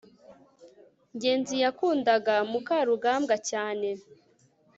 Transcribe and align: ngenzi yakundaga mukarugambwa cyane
ngenzi 1.15 1.55
yakundaga 1.63 2.35
mukarugambwa 2.51 3.35
cyane 3.49 3.89